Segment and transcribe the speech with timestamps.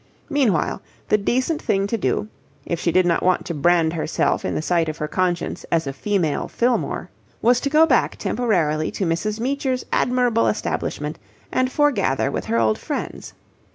[0.31, 2.27] Meanwhile, the decent thing to do,
[2.65, 5.85] if she did not want to brand herself in the sight of her conscience as
[5.85, 9.39] a female Fillmore, was to go back temporarily to Mrs.
[9.39, 11.19] Meecher's admirable establishment
[11.51, 13.33] and foregather with her old friends.